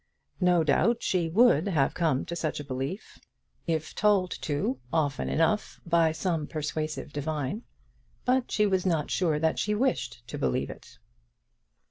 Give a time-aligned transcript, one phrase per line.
[0.39, 3.19] No doubt she would come to have such belief
[3.67, 7.61] if told so often enough by some persuasive divine;
[8.25, 10.97] but she was not sure that she wished to believe it.